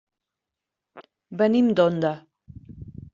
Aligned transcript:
Venim 1.43 1.69
d'Onda. 1.81 2.13